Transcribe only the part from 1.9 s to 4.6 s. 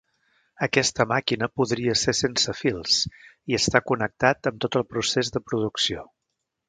ser sense fils i estar connectat amb